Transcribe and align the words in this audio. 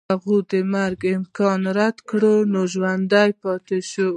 هغه 0.09 0.37
د 0.51 0.53
مرګ 0.73 1.01
امکان 1.17 1.61
رد 1.77 1.97
کړ 2.09 2.23
نو 2.53 2.61
ژوندی 2.73 3.29
پاتې 3.43 3.77
شو. 3.91 4.09